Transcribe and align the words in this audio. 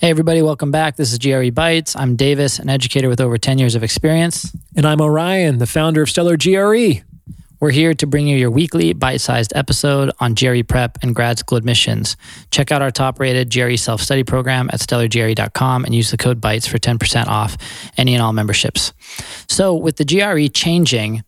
Hey, 0.00 0.10
everybody, 0.10 0.42
welcome 0.42 0.70
back. 0.70 0.94
This 0.94 1.12
is 1.12 1.18
GRE 1.18 1.50
Bites. 1.50 1.96
I'm 1.96 2.14
Davis, 2.14 2.60
an 2.60 2.68
educator 2.68 3.08
with 3.08 3.20
over 3.20 3.36
10 3.36 3.58
years 3.58 3.74
of 3.74 3.82
experience. 3.82 4.56
And 4.76 4.86
I'm 4.86 5.00
Orion, 5.00 5.58
the 5.58 5.66
founder 5.66 6.02
of 6.02 6.08
Stellar 6.08 6.36
GRE. 6.36 7.02
We're 7.58 7.70
here 7.72 7.92
to 7.94 8.06
bring 8.06 8.28
you 8.28 8.36
your 8.36 8.52
weekly 8.52 8.92
bite 8.92 9.20
sized 9.20 9.52
episode 9.56 10.12
on 10.20 10.34
GRE 10.34 10.62
prep 10.62 10.98
and 11.02 11.16
grad 11.16 11.40
school 11.40 11.58
admissions. 11.58 12.16
Check 12.52 12.70
out 12.70 12.80
our 12.80 12.92
top 12.92 13.18
rated 13.18 13.52
GRE 13.52 13.74
self 13.74 14.00
study 14.00 14.22
program 14.22 14.70
at 14.72 14.78
stellargre.com 14.78 15.84
and 15.84 15.92
use 15.92 16.12
the 16.12 16.16
code 16.16 16.40
BITES 16.40 16.68
for 16.68 16.78
10% 16.78 17.26
off 17.26 17.56
any 17.96 18.14
and 18.14 18.22
all 18.22 18.32
memberships. 18.32 18.92
So, 19.48 19.74
with 19.74 19.96
the 19.96 20.04
GRE 20.04 20.46
changing, 20.46 21.24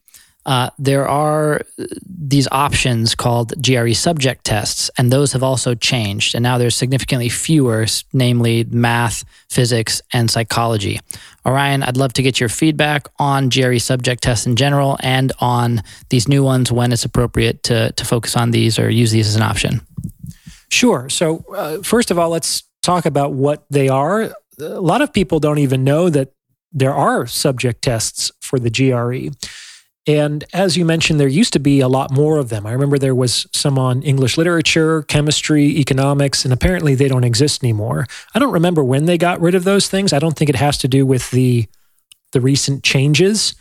uh, 0.47 0.71
there 0.79 1.07
are 1.07 1.61
these 2.07 2.49
options 2.51 3.15
called 3.15 3.53
GRE 3.63 3.93
subject 3.93 4.45
tests, 4.45 4.91
and 4.97 5.13
those 5.13 5.33
have 5.33 5.43
also 5.43 5.75
changed. 5.75 6.35
And 6.35 6.43
now 6.43 6.57
there's 6.57 6.77
significantly 6.77 7.29
fewer, 7.29 7.87
namely 8.13 8.65
math, 8.65 9.25
physics, 9.51 10.01
and 10.13 10.31
psychology. 10.31 11.01
Orion, 11.45 11.83
I'd 11.83 11.97
love 11.97 12.15
to 12.15 12.23
get 12.23 12.41
your 12.41 12.49
feedback 12.49 13.09
on 13.19 13.51
GRE 13.51 13.79
subject 13.79 14.23
tests 14.23 14.47
in 14.47 14.57
general 14.57 14.97
and 15.01 15.33
on 15.41 15.83
these 16.09 16.27
new 16.27 16.43
ones 16.43 16.73
when 16.73 16.93
it's 16.93 17.05
appropriate 17.05 17.63
to, 17.65 17.93
to 17.93 18.05
focus 18.05 18.37
on 18.37 18.51
these 18.51 18.79
or 18.79 18.89
use 18.89 19.11
these 19.11 19.29
as 19.29 19.37
an 19.37 19.43
option. 19.43 19.81
Sure. 20.71 21.09
So, 21.11 21.45
uh, 21.55 21.83
first 21.83 22.11
of 22.11 22.19
all, 22.19 22.31
let's 22.31 22.63
talk 22.83 23.05
about 23.05 23.33
what 23.33 23.65
they 23.71 23.89
are. 23.89 24.35
A 24.59 24.81
lot 24.81 25.03
of 25.03 25.13
people 25.13 25.39
don't 25.39 25.59
even 25.59 25.85
know 25.85 26.09
that 26.09 26.33
there 26.73 26.95
are 26.95 27.27
subject 27.27 27.83
tests 27.83 28.31
for 28.41 28.59
the 28.59 28.71
GRE. 28.71 29.35
And 30.07 30.45
as 30.53 30.77
you 30.77 30.85
mentioned, 30.85 31.21
there 31.21 31.29
used 31.29 31.53
to 31.53 31.61
be 31.61 31.81
a 31.81 31.89
lot 31.89 32.11
more 32.11 32.39
of 32.39 32.49
them. 32.49 32.67
I 32.67 32.73
remember 32.73 32.99
there 32.99 33.15
was 33.15 33.47
some 33.53 33.79
on 33.79 34.03
English 34.03 34.39
literature, 34.39 35.03
chemistry, 35.03 35.67
economics, 35.79 36.45
and 36.45 36.55
apparently 36.55 36.95
they 36.95 37.09
don't 37.09 37.25
exist 37.25 37.63
anymore. 37.63 38.07
I 38.35 38.39
don't 38.39 38.53
remember 38.53 38.83
when 38.83 39.05
they 39.05 39.19
got 39.19 39.41
rid 39.41 39.55
of 39.55 39.65
those 39.65 39.89
things. 39.89 40.13
I 40.13 40.19
don't 40.19 40.37
think 40.37 40.49
it 40.49 40.57
has 40.57 40.79
to 40.79 40.89
do 40.89 41.05
with 41.05 41.31
the 41.31 41.67
the 42.33 42.41
recent 42.41 42.85
changes. 42.85 43.55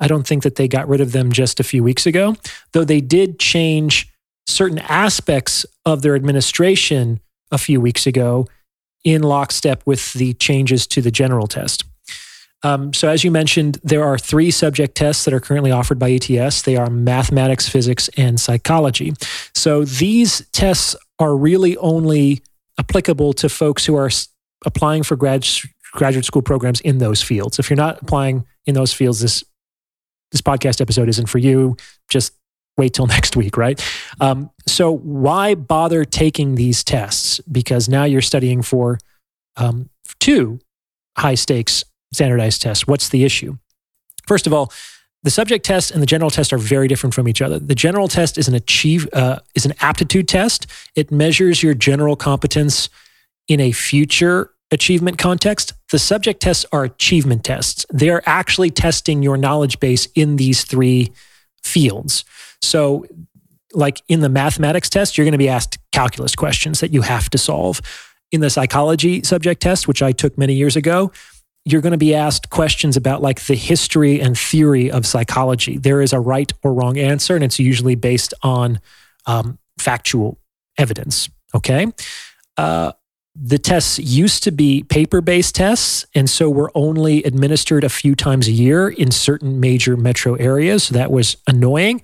I 0.00 0.08
don't 0.08 0.26
think 0.26 0.42
that 0.42 0.56
they 0.56 0.68
got 0.68 0.88
rid 0.88 1.00
of 1.00 1.12
them 1.12 1.32
just 1.32 1.60
a 1.60 1.64
few 1.64 1.82
weeks 1.82 2.06
ago, 2.06 2.36
though 2.72 2.84
they 2.84 3.00
did 3.00 3.38
change 3.38 4.12
certain 4.46 4.78
aspects 4.80 5.64
of 5.84 6.02
their 6.02 6.14
administration 6.14 7.20
a 7.50 7.58
few 7.58 7.80
weeks 7.80 8.06
ago 8.06 8.46
in 9.04 9.22
lockstep 9.22 9.82
with 9.86 10.12
the 10.14 10.34
changes 10.34 10.86
to 10.88 11.00
the 11.00 11.10
general 11.10 11.46
test. 11.46 11.84
Um, 12.62 12.92
so, 12.92 13.08
as 13.08 13.22
you 13.22 13.30
mentioned, 13.30 13.78
there 13.84 14.02
are 14.02 14.18
three 14.18 14.50
subject 14.50 14.94
tests 14.94 15.24
that 15.24 15.34
are 15.34 15.40
currently 15.40 15.70
offered 15.70 15.98
by 15.98 16.10
ETS. 16.12 16.62
They 16.62 16.76
are 16.76 16.88
mathematics, 16.88 17.68
physics, 17.68 18.08
and 18.16 18.40
psychology. 18.40 19.14
So, 19.54 19.84
these 19.84 20.46
tests 20.52 20.96
are 21.18 21.36
really 21.36 21.76
only 21.76 22.42
applicable 22.78 23.34
to 23.34 23.48
folks 23.48 23.84
who 23.86 23.96
are 23.96 24.10
applying 24.64 25.02
for 25.02 25.16
grad, 25.16 25.46
graduate 25.92 26.24
school 26.24 26.42
programs 26.42 26.80
in 26.80 26.98
those 26.98 27.22
fields. 27.22 27.58
If 27.58 27.70
you're 27.70 27.76
not 27.76 28.02
applying 28.02 28.46
in 28.64 28.74
those 28.74 28.92
fields, 28.92 29.20
this 29.20 29.44
this 30.32 30.40
podcast 30.40 30.80
episode 30.80 31.08
isn't 31.08 31.26
for 31.26 31.38
you. 31.38 31.76
Just 32.08 32.32
wait 32.76 32.94
till 32.94 33.06
next 33.16 33.36
week, 33.36 33.56
right? 33.56 33.80
Um, 34.20 34.50
so, 34.66 34.90
why 34.90 35.54
bother 35.54 36.04
taking 36.04 36.54
these 36.54 36.82
tests? 36.82 37.38
Because 37.40 37.88
now 37.88 38.04
you're 38.04 38.22
studying 38.22 38.62
for 38.62 38.98
um, 39.56 39.90
two 40.20 40.58
high 41.16 41.34
stakes 41.34 41.84
standardized 42.12 42.62
tests. 42.62 42.86
What's 42.86 43.08
the 43.08 43.24
issue? 43.24 43.56
First 44.26 44.46
of 44.46 44.52
all, 44.52 44.72
the 45.22 45.30
subject 45.30 45.64
test 45.64 45.90
and 45.90 46.00
the 46.00 46.06
general 46.06 46.30
test 46.30 46.52
are 46.52 46.58
very 46.58 46.88
different 46.88 47.14
from 47.14 47.26
each 47.26 47.42
other. 47.42 47.58
The 47.58 47.74
general 47.74 48.06
test 48.06 48.38
is 48.38 48.48
an 48.48 48.54
achieve 48.54 49.08
uh, 49.12 49.40
is 49.54 49.66
an 49.66 49.74
aptitude 49.80 50.28
test. 50.28 50.66
It 50.94 51.10
measures 51.10 51.62
your 51.62 51.74
general 51.74 52.16
competence 52.16 52.88
in 53.48 53.60
a 53.60 53.72
future 53.72 54.52
achievement 54.70 55.18
context. 55.18 55.72
The 55.90 55.98
subject 55.98 56.40
tests 56.42 56.64
are 56.72 56.84
achievement 56.84 57.44
tests. 57.44 57.86
They 57.92 58.10
are 58.10 58.22
actually 58.26 58.70
testing 58.70 59.22
your 59.22 59.36
knowledge 59.36 59.80
base 59.80 60.06
in 60.14 60.36
these 60.36 60.64
three 60.64 61.12
fields. 61.62 62.24
So, 62.62 63.06
like 63.72 64.02
in 64.08 64.20
the 64.20 64.28
mathematics 64.28 64.88
test, 64.88 65.18
you're 65.18 65.24
going 65.24 65.32
to 65.32 65.38
be 65.38 65.48
asked 65.48 65.78
calculus 65.92 66.34
questions 66.34 66.80
that 66.80 66.92
you 66.92 67.02
have 67.02 67.28
to 67.30 67.38
solve. 67.38 67.80
In 68.32 68.40
the 68.40 68.50
psychology 68.50 69.22
subject 69.22 69.62
test, 69.62 69.86
which 69.86 70.02
I 70.02 70.12
took 70.12 70.36
many 70.36 70.54
years 70.54 70.76
ago, 70.76 71.12
you're 71.66 71.80
going 71.80 71.92
to 71.92 71.98
be 71.98 72.14
asked 72.14 72.48
questions 72.48 72.96
about 72.96 73.22
like 73.22 73.44
the 73.46 73.56
history 73.56 74.20
and 74.20 74.38
theory 74.38 74.88
of 74.88 75.04
psychology. 75.04 75.76
There 75.76 76.00
is 76.00 76.12
a 76.12 76.20
right 76.20 76.52
or 76.62 76.72
wrong 76.72 76.96
answer, 76.96 77.34
and 77.34 77.42
it's 77.42 77.58
usually 77.58 77.96
based 77.96 78.32
on 78.42 78.80
um, 79.26 79.58
factual 79.76 80.38
evidence. 80.78 81.28
Okay. 81.56 81.88
Uh, 82.56 82.92
the 83.34 83.58
tests 83.58 83.98
used 83.98 84.44
to 84.44 84.52
be 84.52 84.84
paper 84.84 85.20
based 85.20 85.56
tests, 85.56 86.06
and 86.14 86.30
so 86.30 86.48
were 86.48 86.70
only 86.76 87.24
administered 87.24 87.82
a 87.82 87.88
few 87.88 88.14
times 88.14 88.46
a 88.46 88.52
year 88.52 88.88
in 88.88 89.10
certain 89.10 89.58
major 89.58 89.96
metro 89.96 90.34
areas. 90.36 90.84
So 90.84 90.94
that 90.94 91.10
was 91.10 91.36
annoying. 91.48 92.00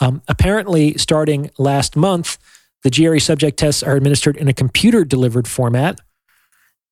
Um, 0.00 0.20
apparently, 0.28 0.98
starting 0.98 1.50
last 1.56 1.96
month, 1.96 2.36
the 2.82 2.90
GRE 2.90 3.18
subject 3.18 3.58
tests 3.58 3.82
are 3.82 3.96
administered 3.96 4.36
in 4.36 4.48
a 4.48 4.52
computer 4.52 5.02
delivered 5.04 5.48
format 5.48 5.98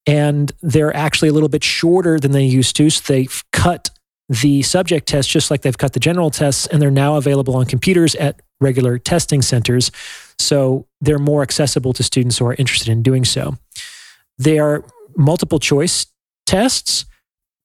and 0.06 0.52
they're 0.62 0.94
actually 0.96 1.28
a 1.28 1.32
little 1.32 1.48
bit 1.48 1.64
shorter 1.64 2.18
than 2.18 2.32
they 2.32 2.44
used 2.44 2.76
to. 2.76 2.90
So 2.90 3.02
they've 3.12 3.44
cut 3.52 3.90
the 4.28 4.62
subject 4.62 5.06
tests 5.08 5.30
just 5.30 5.50
like 5.50 5.62
they've 5.62 5.78
cut 5.78 5.92
the 5.92 6.00
general 6.00 6.30
tests, 6.30 6.66
and 6.66 6.80
they're 6.82 6.90
now 6.90 7.16
available 7.16 7.56
on 7.56 7.66
computers 7.66 8.14
at 8.16 8.40
regular 8.60 8.98
testing 8.98 9.42
centers. 9.42 9.90
So 10.38 10.86
they're 11.00 11.18
more 11.18 11.42
accessible 11.42 11.92
to 11.94 12.02
students 12.02 12.38
who 12.38 12.46
are 12.46 12.54
interested 12.54 12.88
in 12.90 13.02
doing 13.02 13.24
so. 13.24 13.56
They 14.38 14.58
are 14.58 14.84
multiple 15.16 15.58
choice 15.58 16.06
tests. 16.44 17.04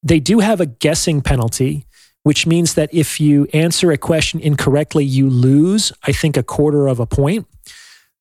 They 0.03 0.19
do 0.19 0.39
have 0.39 0.61
a 0.61 0.65
guessing 0.65 1.21
penalty, 1.21 1.85
which 2.23 2.45
means 2.45 2.75
that 2.75 2.93
if 2.93 3.19
you 3.19 3.47
answer 3.53 3.91
a 3.91 3.97
question 3.97 4.39
incorrectly, 4.39 5.05
you 5.05 5.29
lose, 5.29 5.91
I 6.03 6.11
think, 6.11 6.37
a 6.37 6.43
quarter 6.43 6.87
of 6.87 6.99
a 6.99 7.05
point. 7.05 7.47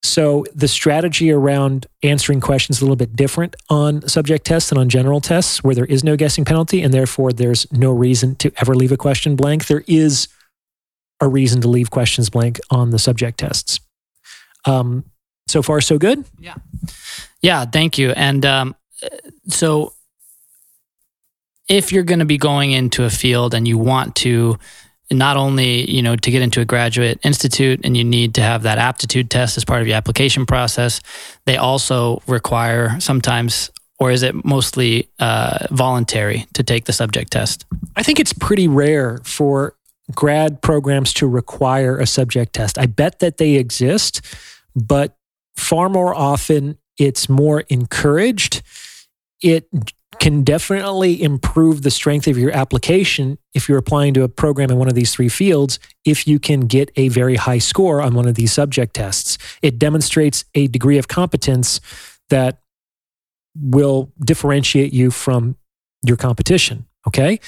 So 0.02 0.46
the 0.54 0.68
strategy 0.68 1.30
around 1.30 1.86
answering 2.02 2.40
questions 2.40 2.78
is 2.78 2.82
a 2.82 2.84
little 2.84 2.96
bit 2.96 3.14
different 3.14 3.54
on 3.68 4.06
subject 4.08 4.46
tests 4.46 4.70
than 4.70 4.78
on 4.78 4.88
general 4.88 5.20
tests, 5.20 5.62
where 5.62 5.74
there 5.74 5.84
is 5.84 6.02
no 6.02 6.16
guessing 6.16 6.44
penalty, 6.44 6.82
and 6.82 6.92
therefore 6.92 7.32
there's 7.32 7.70
no 7.70 7.90
reason 7.90 8.34
to 8.36 8.50
ever 8.56 8.74
leave 8.74 8.92
a 8.92 8.96
question 8.96 9.36
blank. 9.36 9.66
There 9.66 9.84
is 9.86 10.28
a 11.20 11.28
reason 11.28 11.60
to 11.60 11.68
leave 11.68 11.90
questions 11.90 12.30
blank 12.30 12.58
on 12.70 12.90
the 12.90 12.98
subject 12.98 13.38
tests. 13.38 13.80
Um, 14.64 15.04
so 15.46 15.62
far, 15.62 15.80
so 15.80 15.98
good. 15.98 16.24
Yeah, 16.38 16.54
yeah. 17.42 17.66
Thank 17.66 17.98
you. 17.98 18.10
And 18.10 18.46
um, 18.46 18.76
so, 19.48 19.92
if 21.68 21.92
you're 21.92 22.04
going 22.04 22.20
to 22.20 22.24
be 22.24 22.38
going 22.38 22.72
into 22.72 23.04
a 23.04 23.10
field 23.10 23.52
and 23.52 23.68
you 23.68 23.76
want 23.76 24.16
to 24.16 24.58
not 25.10 25.37
only 25.37 25.91
you 25.91 26.03
know 26.03 26.16
to 26.16 26.31
get 26.31 26.43
into 26.43 26.60
a 26.60 26.65
graduate 26.65 27.19
institute 27.22 27.81
and 27.84 27.97
you 27.97 28.04
need 28.04 28.34
to 28.34 28.43
have 28.43 28.62
that 28.62 28.78
aptitude 28.78 29.31
test 29.31 29.56
as 29.56 29.65
part 29.65 29.82
of 29.82 29.88
your 29.88 29.97
application 29.97 30.47
process 30.47 31.00
they 31.47 31.56
also 31.56 32.22
require 32.26 32.98
sometimes 33.00 33.71
or 34.00 34.10
is 34.10 34.22
it 34.22 34.44
mostly 34.44 35.09
uh, 35.19 35.66
voluntary 35.71 36.47
to 36.54 36.62
take 36.62 36.87
the 36.87 36.93
subject 36.93 37.31
test? 37.31 37.66
I 37.97 38.03
think 38.03 38.19
it's 38.19 38.32
pretty 38.32 38.66
rare 38.66 39.21
for 39.25 39.75
grad 40.15 40.62
programs 40.62 41.12
to 41.15 41.28
require 41.28 41.98
a 41.98 42.06
subject 42.06 42.54
test. 42.54 42.78
I 42.78 42.87
bet 42.87 43.19
that 43.21 43.37
they 43.37 43.56
exist 43.56 44.22
but 44.75 45.16
far 45.56 45.88
more 45.88 46.15
often 46.15 46.78
it's 46.98 47.28
more 47.28 47.60
encouraged. 47.69 48.62
It 49.42 49.69
can 50.20 50.44
definitely 50.44 51.20
improve 51.20 51.81
the 51.81 51.91
strength 51.91 52.28
of 52.28 52.36
your 52.36 52.53
application 52.53 53.38
if 53.54 53.69
you're 53.69 53.78
applying 53.78 54.12
to 54.12 54.22
a 54.22 54.28
program 54.28 54.70
in 54.70 54.76
one 54.76 54.86
of 54.86 54.94
these 54.94 55.12
three 55.14 55.31
fields 55.31 55.78
if 56.04 56.26
you 56.28 56.38
can 56.38 56.60
get 56.60 56.91
a 56.97 57.08
very 57.08 57.36
high 57.36 57.58
score 57.58 58.03
on 58.03 58.14
one 58.14 58.28
of 58.28 58.34
these 58.34 58.53
subject 58.53 58.94
tests. 58.94 59.38
It 59.62 59.78
demonstrates 59.78 60.44
a 60.54 60.69
degree 60.69 60.98
of 60.98 61.09
competence 61.09 61.80
that 62.28 62.59
will 63.56 64.12
differentiate 64.24 64.92
you 64.92 65.10
from 65.10 65.56
your 66.04 66.18
competition. 66.18 66.86
Okay. 67.09 67.41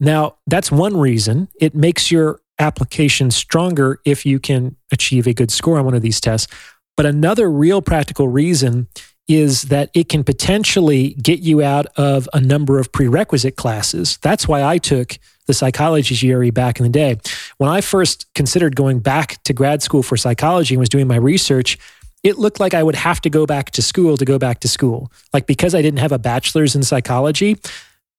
Now, 0.00 0.36
that's 0.46 0.72
one 0.72 0.96
reason. 0.96 1.48
It 1.60 1.74
makes 1.74 2.10
your 2.10 2.40
application 2.58 3.30
stronger 3.30 4.00
if 4.06 4.24
you 4.24 4.40
can 4.40 4.76
achieve 4.90 5.26
a 5.26 5.34
good 5.34 5.50
score 5.50 5.78
on 5.78 5.84
one 5.84 5.94
of 5.94 6.02
these 6.02 6.20
tests. 6.20 6.52
But 6.96 7.04
another 7.04 7.50
real 7.50 7.82
practical 7.82 8.26
reason 8.28 8.88
is 9.28 9.62
that 9.62 9.90
it 9.94 10.08
can 10.08 10.22
potentially 10.22 11.14
get 11.14 11.40
you 11.40 11.62
out 11.62 11.86
of 11.96 12.28
a 12.32 12.40
number 12.40 12.78
of 12.78 12.92
prerequisite 12.92 13.56
classes. 13.56 14.18
That's 14.22 14.46
why 14.46 14.62
I 14.62 14.78
took 14.78 15.18
the 15.46 15.54
psychology 15.54 16.14
GRE 16.16 16.50
back 16.50 16.78
in 16.78 16.84
the 16.84 16.90
day. 16.90 17.18
When 17.58 17.70
I 17.70 17.80
first 17.80 18.32
considered 18.34 18.76
going 18.76 19.00
back 19.00 19.42
to 19.44 19.52
grad 19.52 19.82
school 19.82 20.02
for 20.02 20.16
psychology 20.16 20.74
and 20.74 20.80
was 20.80 20.88
doing 20.88 21.06
my 21.06 21.16
research, 21.16 21.78
it 22.22 22.38
looked 22.38 22.60
like 22.60 22.74
I 22.74 22.82
would 22.82 22.94
have 22.96 23.20
to 23.22 23.30
go 23.30 23.46
back 23.46 23.70
to 23.72 23.82
school 23.82 24.16
to 24.16 24.24
go 24.24 24.38
back 24.38 24.60
to 24.60 24.68
school. 24.68 25.12
Like 25.32 25.46
because 25.46 25.74
I 25.74 25.82
didn't 25.82 26.00
have 26.00 26.12
a 26.12 26.18
bachelor's 26.18 26.74
in 26.74 26.82
psychology, 26.82 27.56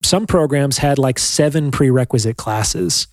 some 0.03 0.27
programs 0.27 0.77
had 0.77 0.97
like 0.97 1.19
seven 1.19 1.71
prerequisite 1.71 2.37
classes 2.37 3.07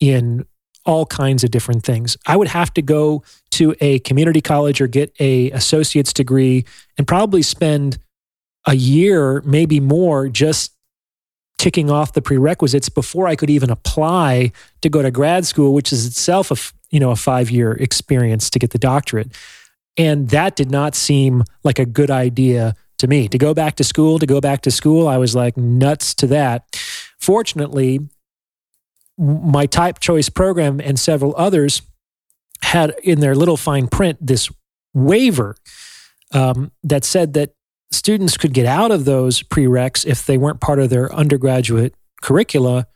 in 0.00 0.44
all 0.84 1.06
kinds 1.06 1.44
of 1.44 1.50
different 1.50 1.84
things. 1.84 2.16
I 2.26 2.36
would 2.36 2.48
have 2.48 2.72
to 2.74 2.82
go 2.82 3.22
to 3.52 3.74
a 3.80 3.98
community 4.00 4.40
college 4.40 4.80
or 4.80 4.86
get 4.86 5.14
a 5.20 5.50
associate's 5.50 6.12
degree 6.12 6.64
and 6.96 7.06
probably 7.06 7.42
spend 7.42 7.98
a 8.66 8.74
year, 8.74 9.42
maybe 9.42 9.80
more, 9.80 10.28
just 10.28 10.72
ticking 11.58 11.90
off 11.90 12.14
the 12.14 12.22
prerequisites 12.22 12.88
before 12.88 13.26
I 13.26 13.36
could 13.36 13.50
even 13.50 13.68
apply 13.68 14.52
to 14.80 14.88
go 14.88 15.02
to 15.02 15.10
grad 15.10 15.46
school, 15.46 15.74
which 15.74 15.92
is 15.92 16.06
itself 16.06 16.50
a 16.50 16.56
you 16.90 16.98
know 16.98 17.10
a 17.10 17.16
five 17.16 17.50
year 17.50 17.72
experience 17.72 18.50
to 18.50 18.58
get 18.58 18.70
the 18.70 18.78
doctorate. 18.78 19.28
And 19.96 20.30
that 20.30 20.56
did 20.56 20.70
not 20.70 20.94
seem 20.94 21.44
like 21.62 21.78
a 21.78 21.84
good 21.84 22.10
idea 22.10 22.74
to 22.98 23.06
me 23.06 23.28
to 23.28 23.38
go 23.38 23.52
back 23.52 23.76
to 23.76 23.84
school. 23.84 24.18
To 24.18 24.26
go 24.26 24.40
back 24.40 24.62
to 24.62 24.70
school, 24.70 25.08
I 25.08 25.18
was 25.18 25.34
like 25.34 25.56
nuts 25.56 26.14
to 26.14 26.26
that. 26.28 26.64
Fortunately, 27.18 28.00
my 29.20 29.66
type 29.66 30.00
choice 30.00 30.28
program 30.28 30.80
and 30.80 30.98
several 30.98 31.34
others 31.36 31.82
had 32.62 32.94
in 33.02 33.20
their 33.20 33.34
little 33.34 33.56
fine 33.56 33.86
print 33.86 34.18
this 34.20 34.50
waiver 34.94 35.56
um, 36.32 36.72
that 36.82 37.04
said 37.04 37.34
that 37.34 37.54
students 37.90 38.36
could 38.36 38.54
get 38.54 38.66
out 38.66 38.90
of 38.90 39.04
those 39.04 39.42
prereqs 39.42 40.06
if 40.06 40.24
they 40.24 40.38
weren't 40.38 40.60
part 40.60 40.78
of 40.78 40.90
their 40.90 41.12
undergraduate 41.12 41.94
curricula 42.22 42.86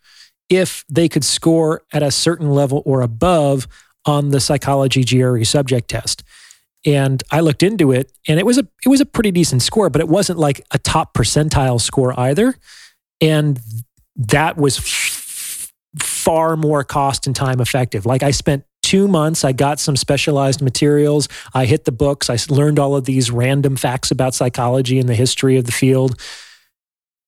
if 0.48 0.84
they 0.88 1.08
could 1.08 1.24
score 1.24 1.82
at 1.92 2.02
a 2.02 2.10
certain 2.10 2.50
level 2.50 2.82
or 2.84 3.00
above 3.00 3.66
on 4.04 4.30
the 4.30 4.40
psychology 4.40 5.04
GRE 5.04 5.42
subject 5.44 5.88
test. 5.88 6.22
And 6.86 7.22
I 7.30 7.40
looked 7.40 7.62
into 7.62 7.92
it 7.92 8.12
and 8.28 8.38
it 8.38 8.44
was 8.44 8.58
a 8.58 8.66
it 8.84 8.88
was 8.88 9.00
a 9.00 9.06
pretty 9.06 9.30
decent 9.30 9.62
score, 9.62 9.88
but 9.88 10.02
it 10.02 10.08
wasn't 10.08 10.38
like 10.38 10.64
a 10.70 10.78
top 10.78 11.14
percentile 11.14 11.80
score 11.80 12.18
either. 12.18 12.54
And 13.20 13.58
that 14.16 14.58
was 14.58 14.76
far 16.02 16.56
more 16.56 16.84
cost 16.84 17.26
and 17.26 17.36
time 17.36 17.60
effective. 17.60 18.06
Like 18.06 18.22
I 18.22 18.30
spent 18.30 18.64
two 18.82 19.08
months, 19.08 19.44
I 19.44 19.52
got 19.52 19.80
some 19.80 19.96
specialized 19.96 20.60
materials. 20.60 21.28
I 21.54 21.64
hit 21.64 21.84
the 21.84 21.92
books. 21.92 22.28
I 22.28 22.36
learned 22.48 22.78
all 22.78 22.96
of 22.96 23.04
these 23.04 23.30
random 23.30 23.76
facts 23.76 24.10
about 24.10 24.34
psychology 24.34 24.98
and 24.98 25.08
the 25.08 25.14
history 25.14 25.56
of 25.56 25.64
the 25.64 25.72
field. 25.72 26.20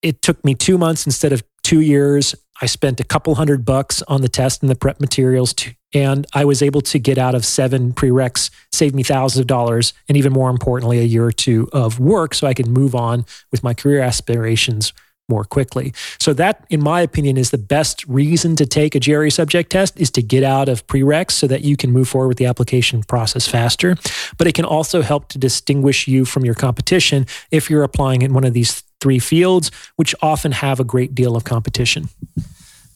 It 0.02 0.22
took 0.22 0.44
me 0.44 0.54
two 0.54 0.78
months 0.78 1.06
instead 1.06 1.32
of 1.32 1.42
two 1.62 1.80
years. 1.80 2.34
I 2.60 2.66
spent 2.66 3.00
a 3.00 3.04
couple 3.04 3.34
hundred 3.34 3.64
bucks 3.64 4.02
on 4.02 4.22
the 4.22 4.28
test 4.28 4.62
and 4.62 4.70
the 4.70 4.76
prep 4.76 5.00
materials, 5.00 5.52
to, 5.54 5.74
and 5.92 6.26
I 6.32 6.44
was 6.44 6.62
able 6.62 6.80
to 6.82 6.98
get 6.98 7.18
out 7.18 7.34
of 7.34 7.44
seven 7.44 7.92
prereqs, 7.92 8.50
saved 8.72 8.94
me 8.94 9.02
thousands 9.02 9.40
of 9.40 9.46
dollars, 9.46 9.92
and 10.08 10.16
even 10.16 10.32
more 10.32 10.50
importantly, 10.50 11.00
a 11.00 11.04
year 11.04 11.24
or 11.24 11.32
two 11.32 11.68
of 11.72 11.98
work 11.98 12.34
so 12.34 12.46
I 12.46 12.54
could 12.54 12.68
move 12.68 12.94
on 12.94 13.24
with 13.50 13.62
my 13.62 13.74
career 13.74 14.00
aspirations 14.00 14.92
more 15.28 15.44
quickly. 15.44 15.93
So 16.19 16.32
that, 16.34 16.64
in 16.70 16.82
my 16.82 17.00
opinion, 17.00 17.37
is 17.37 17.50
the 17.50 17.58
best 17.58 18.05
reason 18.06 18.56
to 18.56 18.67
take 18.67 18.94
a 18.94 19.00
GRE 19.00 19.28
subject 19.28 19.70
test 19.70 19.99
is 19.99 20.11
to 20.12 20.23
get 20.23 20.44
out 20.44 20.69
of 20.69 20.87
prereqs 20.87 21.32
so 21.32 21.46
that 21.46 21.62
you 21.62 21.76
can 21.76 21.90
move 21.93 22.08
forward 22.08 22.28
with 22.28 22.38
the 22.38 22.46
application 22.46 23.02
process 23.02 23.49
faster. 23.49 23.96
But 24.38 24.46
it 24.46 24.55
can 24.55 24.64
also 24.64 25.02
help 25.02 25.28
to 25.28 25.38
distinguish 25.38 26.06
you 26.06 26.25
from 26.25 26.44
your 26.44 26.55
competition 26.55 27.26
if 27.50 27.69
you're 27.69 27.82
applying 27.82 28.23
in 28.23 28.34
one 28.34 28.44
of 28.44 28.52
these 28.52 28.82
three 29.00 29.19
fields, 29.19 29.70
which 29.96 30.14
often 30.23 30.52
have 30.52 30.81
a 30.81 30.84
great 30.84 31.14
deal 31.14 31.37
of 31.37 31.44
competition. 31.44 32.08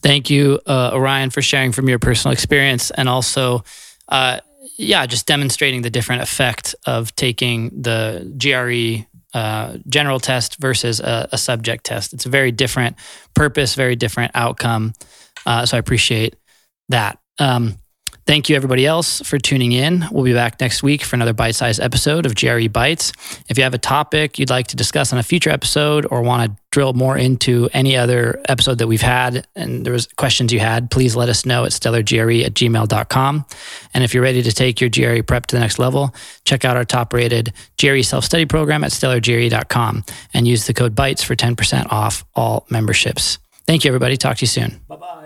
Thank 0.01 0.29
you, 0.29 0.59
uh, 0.65 0.91
Orion, 0.93 1.29
for 1.29 1.41
sharing 1.41 1.71
from 1.71 1.87
your 1.87 1.99
personal 1.99 2.33
experience 2.33 2.89
and 2.91 3.07
also, 3.07 3.63
uh, 4.07 4.39
yeah, 4.77 5.05
just 5.05 5.27
demonstrating 5.27 5.83
the 5.83 5.91
different 5.91 6.23
effect 6.23 6.75
of 6.87 7.15
taking 7.15 7.69
the 7.69 8.33
GRE 8.37 9.05
uh, 9.33 9.77
general 9.87 10.19
test 10.19 10.57
versus 10.59 10.99
a, 10.99 11.29
a, 11.31 11.37
subject 11.37 11.85
test. 11.85 12.13
It's 12.13 12.25
a 12.25 12.29
very 12.29 12.51
different 12.51 12.97
purpose, 13.33 13.75
very 13.75 13.95
different 13.95 14.31
outcome. 14.35 14.93
Uh, 15.45 15.65
so 15.65 15.77
I 15.77 15.79
appreciate 15.79 16.35
that. 16.89 17.17
Um, 17.39 17.77
Thank 18.31 18.47
you, 18.47 18.55
everybody 18.55 18.85
else, 18.85 19.19
for 19.27 19.37
tuning 19.37 19.73
in. 19.73 20.05
We'll 20.09 20.23
be 20.23 20.33
back 20.33 20.61
next 20.61 20.81
week 20.81 21.03
for 21.03 21.17
another 21.17 21.33
bite 21.33 21.53
sized 21.53 21.81
episode 21.81 22.25
of 22.25 22.33
GRE 22.33 22.69
Bites. 22.69 23.11
If 23.49 23.57
you 23.57 23.65
have 23.65 23.73
a 23.73 23.77
topic 23.77 24.39
you'd 24.39 24.49
like 24.49 24.67
to 24.67 24.77
discuss 24.77 25.11
on 25.11 25.19
a 25.19 25.23
future 25.23 25.49
episode 25.49 26.07
or 26.09 26.21
want 26.21 26.49
to 26.49 26.57
drill 26.71 26.93
more 26.93 27.17
into 27.17 27.67
any 27.73 27.97
other 27.97 28.41
episode 28.47 28.77
that 28.77 28.87
we've 28.87 29.01
had 29.01 29.45
and 29.53 29.85
there 29.85 29.91
was 29.91 30.07
questions 30.15 30.53
you 30.53 30.61
had, 30.61 30.89
please 30.89 31.13
let 31.13 31.27
us 31.27 31.45
know 31.45 31.65
at 31.65 31.71
stellargre 31.71 32.45
at 32.45 32.53
gmail.com. 32.53 33.45
And 33.93 34.01
if 34.01 34.13
you're 34.13 34.23
ready 34.23 34.41
to 34.43 34.51
take 34.53 34.79
your 34.79 34.89
GRE 34.89 35.23
prep 35.23 35.47
to 35.47 35.57
the 35.57 35.59
next 35.59 35.77
level, 35.77 36.15
check 36.45 36.63
out 36.63 36.77
our 36.77 36.85
top 36.85 37.11
rated 37.11 37.51
GRE 37.81 38.01
self 38.01 38.23
study 38.23 38.45
program 38.45 38.85
at 38.85 38.91
stellargre.com 38.91 40.05
and 40.33 40.47
use 40.47 40.67
the 40.67 40.73
code 40.73 40.95
BITES 40.95 41.21
for 41.21 41.35
10% 41.35 41.91
off 41.91 42.23
all 42.33 42.65
memberships. 42.69 43.39
Thank 43.67 43.83
you, 43.83 43.89
everybody. 43.89 44.15
Talk 44.15 44.37
to 44.37 44.43
you 44.43 44.47
soon. 44.47 44.79
Bye 44.87 44.95
bye. 44.95 45.20